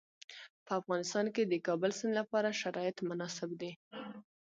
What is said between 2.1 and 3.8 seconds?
لپاره شرایط مناسب دي.